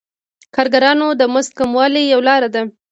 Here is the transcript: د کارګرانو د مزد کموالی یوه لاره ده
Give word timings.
د 0.03 0.03
کارګرانو 0.55 1.07
د 1.19 1.21
مزد 1.33 1.51
کموالی 1.59 2.03
یوه 2.13 2.25
لاره 2.27 2.49
ده 2.53 2.61